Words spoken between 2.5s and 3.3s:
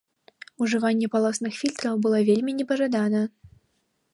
непажадана.